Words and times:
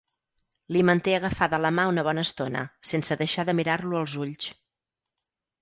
Li 0.75 0.79
manté 0.89 1.13
agafada 1.17 1.59
la 1.65 1.71
mà 1.79 1.85
una 1.91 2.05
bona 2.09 2.25
estona, 2.29 2.65
sense 2.93 3.19
deixar 3.23 3.47
de 3.51 3.59
mirar-lo 3.61 4.01
als 4.03 4.17
ulls. 4.25 4.53